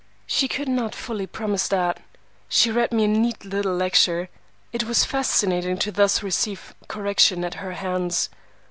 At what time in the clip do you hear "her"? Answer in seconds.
7.61-7.73